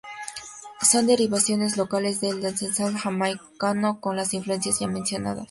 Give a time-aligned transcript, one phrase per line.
[0.81, 5.39] Son derivaciones locales del dancehall jamaicano, con las influencias ya mencionadas.